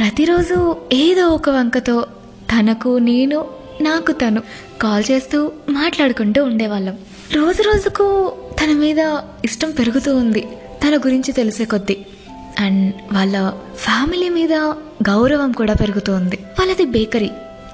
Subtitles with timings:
[0.00, 2.06] ప్రతిరోజు ఏదో ఒక వంకతో
[2.52, 3.46] తనకు నేను
[3.80, 4.42] నాకు తను
[4.82, 6.98] కాల్ చేస్తూ మాట్లాడుకుంటూ ఉండేవాళ్ళం.
[7.34, 8.98] రోజు రోజుకు తన మీద
[9.44, 10.40] ఇష్టం పెరుగుతూ ఉంది
[10.84, 12.06] తన గురించి తెలిసే కొద్దీ.
[12.60, 14.52] అండ్ వాళ్ళ ఫ్యామిలీ మీద
[15.08, 16.36] గౌరవం కూడా పెరుగుతూ ఉంది.
[16.36, 17.30] వాళ్ళది బేకరీ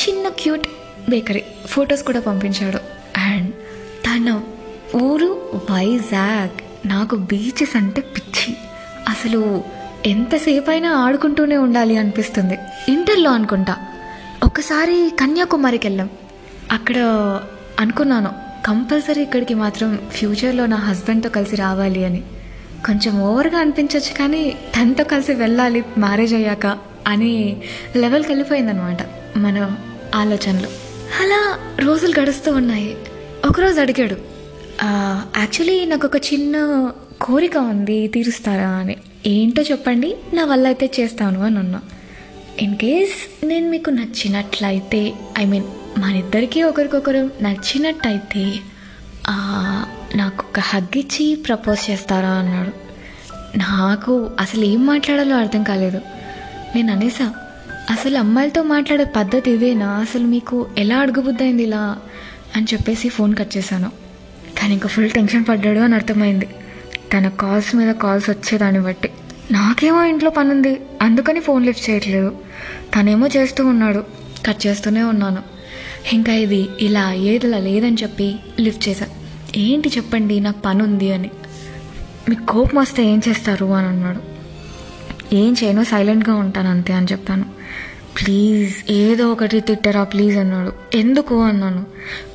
[0.00, 0.68] చిన్న క్యూట్
[1.10, 2.78] బేకరీ ఫొటోస్ కూడా పంపించాడు.
[3.18, 3.54] అండ్
[4.04, 4.40] తన
[5.02, 8.56] ఊరు వైజాగ్ నాకు బీచెస్ అంటే పిచ్చి.
[9.08, 9.62] అసలు
[10.06, 12.58] ఎంతసేపు అయినా ఆడుకుంటూనే ఉండాలి అనిపిస్తుంది.
[12.88, 13.76] ఇంటర్లో అనుకుంటా.
[14.44, 16.10] ఒకసారి కన్యాకుమారికి వెళ్ళాం
[16.72, 16.96] అక్కడ
[17.80, 18.32] అనుకున్నాను
[18.66, 22.22] కంపల్సరీ ఇక్కడికి మాత్రం ఫ్యూచర్లో నా హస్బెండ్తో కలిసి రావాలి అని.
[22.86, 26.66] కొంచెం ఓవర్గా అనిపించవచ్చు కానీ తనతో కలిసి వెళ్ళాలి మ్యారేజ్ అయ్యాక
[27.06, 27.62] అని
[27.96, 28.98] లెవెల్కి వెళ్ళిపోయిందనమాట
[29.38, 29.76] మన
[30.14, 30.68] ఆలోచనలు.
[31.22, 32.96] అలా రోజులు గడుస్తూ ఉన్నాయి.
[33.48, 34.16] ఒకరోజు అడిగాడు
[35.38, 36.88] యాక్చువల్లీ నాకు ఒక చిన్న
[37.20, 38.68] కోరిక ఉంది తీరుస్తారా?
[38.68, 38.96] అని.
[39.26, 40.16] ఏంటో చెప్పండి.
[40.34, 41.80] నా వల్ల అయితే చేస్తాను అని అన్నా.
[42.60, 45.64] ఇన్ కేస్ నేను మీకు నచ్చినట్లయితే ఐ మీన్
[45.98, 48.58] మన ఇద్దరికీ ఒకరికొకరు నచ్చినట్టయితే
[50.16, 52.72] నాకు ఒక హగ్ ఇచ్చి ప్రపోజ్ చేస్తారా అన్నాడు.
[53.58, 56.00] నాకు అసలు ఏం మాట్లాడాలో అర్థం కాలేదు.
[56.76, 57.34] నేను అనేసా
[57.90, 59.88] అసలు అమ్మాయిలతో మాట్లాడే పద్ధతి ఇదేనా?
[59.88, 61.98] అసలు మీకు ఎలా అడుగుబుద్దయింది ఇలా?
[62.56, 63.90] అని చెప్పేసి ఫోన్ కట్ చేశాను.
[64.58, 66.48] కానీ ఇంకా ఫుల్ టెన్షన్ పడ్డాడు అని అర్థమైంది.
[67.12, 69.10] తన కాల్స్ మీద కాల్స్ వచ్చేదాన్ని బట్టి.
[69.50, 72.36] నాకేమో ఇంట్లో పని ఉంది అందుకని ఫోన్ లిఫ్ట్ చేయట్లేదు.
[72.96, 74.04] తనేమో చేస్తూ ఉన్నాడు.
[74.46, 75.42] కట్ చేస్తూనే ఉన్నాను.
[76.12, 79.06] ఇంకా ఇది ఇలా ఏదిలా లేదని చెప్పి లిఫ్ట్ చేశా.
[79.56, 81.30] ఏంటి చెప్పండి నాకు పని ఉంది అని.
[82.28, 84.20] మీకు కోపం వస్తే ఏం చేస్తారు అని అన్నాడు.
[85.34, 87.44] ఏం చేయను సైలెంట్గా ఉంటాను అంతే అని చెప్పాను.
[88.20, 90.72] ప్లీజ్ ఏదో ఒకటి తిట్టరా ప్లీజ్ అన్నాడు.
[90.94, 91.86] ఎందుకు అన్నాను.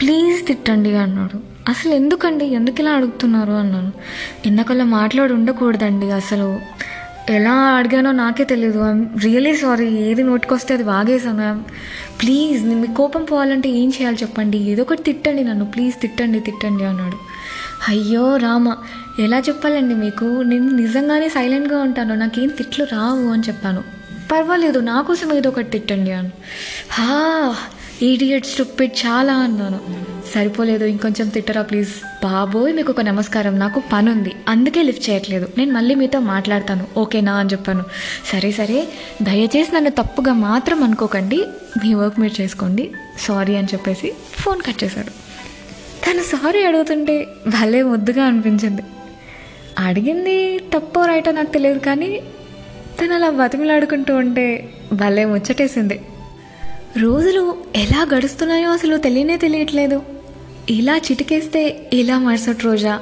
[0.00, 1.53] ప్లీజ్ తిట్టండి అన్నాడు.
[1.68, 3.92] అసలు ఎందుకండి ఎందుకు ఇలా అడుగుతున్నారు అన్నాను.
[4.46, 6.60] ఇందాకల్లా మాట్లాడి ఉండకూడదండి అసలు.
[7.30, 11.64] ఎలా అడిగానో నాకే తెలియదు ఐఎమ్ రియలీ సారీ ఏది నోటికొస్తే అది వాగేసాను
[12.22, 14.58] ప్లీజ్ మీ కోపం పోవాలంటే ఏం చేయాలి చెప్పండి.
[14.58, 15.64] ఏదో ఒకటి తిట్టండి నన్ను.
[15.64, 17.18] ప్లీజ్ తిట్టండి తిట్టండి అన్నాడు.
[17.88, 18.76] అయ్యో రామ.
[19.18, 20.24] ఎలా చెప్పాలండి మీకు?
[20.24, 22.14] నేను నిజంగానే సైలెంట్గా ఉంటాను.
[22.14, 23.84] నాకేం తిట్లు రావు అని చెప్పాను.
[24.32, 26.30] పర్వాలేదు నా కోసం ఏదో ఒకటి తిట్టండి అని
[26.90, 27.56] హా
[28.02, 30.13] ఈడియట్ స్టూపిడ్ చాలా అన్నాను.
[30.34, 31.90] సరిపోలేదు ఇంకొంచెం తిట్టరా ప్లీజ్.
[32.24, 33.58] బాబోయ్ మీకు ఒక నమస్కారం.
[33.58, 35.48] నాకు పని ఉంది అందుకే లిఫ్ట్ చేయట్లేదు.
[35.58, 36.86] నేను మళ్ళీ మీతో మాట్లాడతాను.
[36.96, 37.84] ఓకేనా అని చెప్పాను.
[38.32, 38.88] సరే సరే.
[39.22, 41.44] దయచేసి నన్ను తప్పుగా మాత్రం అనుకోకండి.
[41.84, 42.90] మీ వర్క్ మీరు చేసుకోండి.
[43.18, 45.10] సారీ అని చెప్పేసి ఫోన్ కట్ చేశాడు.
[46.06, 48.82] తను సారీ అడుగుతుంటే భలే ముద్దుగా అనిపించింది.
[49.78, 52.20] అడిగింది తప్పో రైటో నాకు తెలియదు కానీ
[53.00, 56.00] తను అలా బతిమిలాడుకుంటూ ఉంటే భలే ముచ్చటేసింది.
[56.98, 60.02] రోజులు ఎలా గడుస్తున్నాయో అసలు తెలియనే తెలియట్లేదు.
[60.70, 63.00] ఇలా చిటికేస్తే ఇలా మరుసటి రోజా?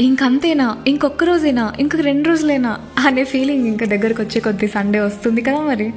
[0.00, 0.78] ఇంకంతేనా?
[0.86, 1.72] ఇంకొక రోజేనా?
[1.80, 2.78] ఇంకొక రెండు రోజులేనా?
[3.06, 5.92] అనే ఫీలింగ్ ఇంకా దగ్గరకు వచ్చే కొద్ది సండే వస్తుంది కదా మరి.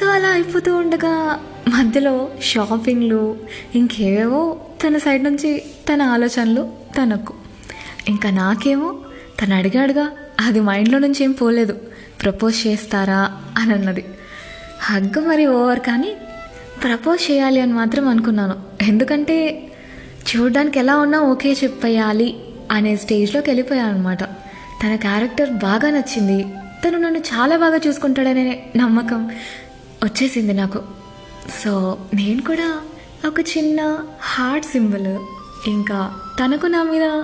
[0.00, 3.36] సో అలా అయిపోతూ ఉండగా మధ్యలో షాపింగ్లు
[3.74, 5.62] ఇంకేవేవో తన సైడ్ నుంచి
[5.92, 6.70] తన ఆలోచనలు
[7.02, 7.34] తనకు.
[8.08, 8.98] ఇంకా నాకేమో?
[9.42, 11.78] తను అడిగాడుగా అది మైండ్లో నుంచి ఏం పోలేదు.
[12.22, 13.42] ప్రపోజ్ చేస్తారా?
[13.58, 14.04] అని అన్నది
[14.80, 16.12] హగ్ మరి ఓవర్ కానీ
[16.82, 18.54] ప్రపోజ్ చేయాలి అని మాత్రం అనుకున్నాను.
[18.82, 19.66] ఎందుకంటే
[20.20, 22.36] చూడడానికి ఎలా ఉన్నా ఓకే చెప్పేయాలి
[22.70, 24.24] అనే స్టేజ్లోకి వెళ్ళిపోయాను అనమాట
[24.82, 26.46] తన క్యారెక్టర్ బాగా నచ్చింది.
[26.86, 29.30] తను నన్ను చాలా బాగా చూసుకుంటాడనే నమ్మకం
[30.04, 30.82] వచ్చేసింది నాకు.
[31.64, 32.80] సో నేను కూడా
[33.26, 35.18] ఒక చిన్న హార్ట్ సింబల్.
[35.66, 37.22] ఇంకా తనకు నా మీద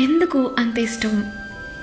[0.00, 1.24] ఎందుకు అంత ఇష్టం?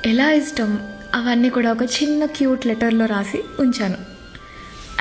[0.05, 0.79] ఎలా ఇష్టం?
[1.15, 3.97] అవన్నీ కూడా ఒక చిన్న క్యూట్ లెటర్లో రాసి ఉంచాను.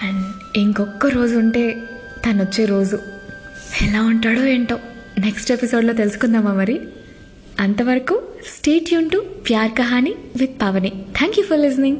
[0.02, 0.26] అండ్
[0.56, 1.82] ఇంకొక రోజు ఉంటే
[2.26, 2.98] తను వచ్చే రోజు.
[3.82, 4.78] ఎలా ఉంటాడో ఏంటో.
[5.18, 6.80] నెక్స్ట్ ఎపిసోడ్లో తెలుసుకుందామా మరి?
[7.60, 9.18] అంతవరకు stay Yoon to
[9.50, 11.98] Pyaar Kahani with Pavani thank you for listening